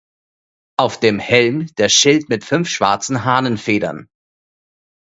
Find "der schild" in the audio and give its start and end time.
1.75-2.27